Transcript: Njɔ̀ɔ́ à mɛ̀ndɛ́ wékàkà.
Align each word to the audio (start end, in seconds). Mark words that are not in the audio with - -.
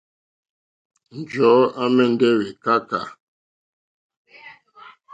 Njɔ̀ɔ́ 1.17 1.71
à 1.81 1.83
mɛ̀ndɛ́ 1.95 2.31
wékàkà. 2.39 2.99